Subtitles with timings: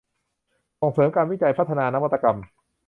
[0.81, 2.37] ส่งเสริมการวิจัยพัฒนานวัตกรรม